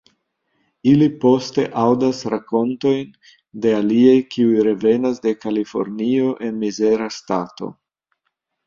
Ili 0.91 1.09
poste 1.25 1.65
aŭdas 1.81 2.21
rakontojn 2.35 3.13
de 3.67 3.75
aliaj 3.83 4.17
kiuj 4.33 4.67
revenas 4.71 5.23
de 5.29 5.37
Kalifornio 5.45 6.37
en 6.51 6.61
mizera 6.67 7.17
stato. 7.21 7.75